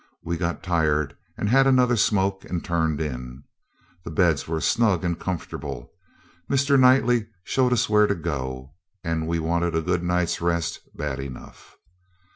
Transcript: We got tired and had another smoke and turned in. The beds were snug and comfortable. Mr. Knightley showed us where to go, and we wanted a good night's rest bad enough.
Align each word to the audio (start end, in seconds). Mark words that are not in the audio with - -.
We 0.23 0.35
got 0.35 0.63
tired 0.63 1.15
and 1.37 1.47
had 1.47 1.67
another 1.67 1.95
smoke 1.95 2.43
and 2.45 2.65
turned 2.65 2.99
in. 2.99 3.43
The 4.03 4.09
beds 4.09 4.47
were 4.47 4.59
snug 4.59 5.03
and 5.05 5.19
comfortable. 5.19 5.91
Mr. 6.49 6.79
Knightley 6.79 7.27
showed 7.43 7.71
us 7.71 7.87
where 7.87 8.07
to 8.07 8.15
go, 8.15 8.73
and 9.03 9.27
we 9.27 9.37
wanted 9.37 9.75
a 9.75 9.81
good 9.83 10.01
night's 10.01 10.41
rest 10.41 10.79
bad 10.95 11.19
enough. 11.19 11.77